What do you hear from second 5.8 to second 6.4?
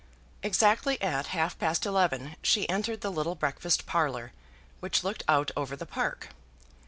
park.